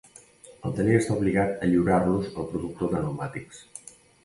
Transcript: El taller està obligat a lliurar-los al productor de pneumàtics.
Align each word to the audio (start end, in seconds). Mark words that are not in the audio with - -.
El 0.69 0.71
taller 0.79 0.95
està 0.99 1.17
obligat 1.17 1.51
a 1.51 1.69
lliurar-los 1.73 2.33
al 2.33 2.51
productor 2.55 2.91
de 2.95 3.05
pneumàtics. 3.05 3.65